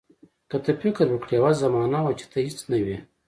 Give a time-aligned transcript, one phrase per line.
[0.49, 2.97] که ته فکر وکړې یوه زمانه وه چې ته هیڅ نه وې.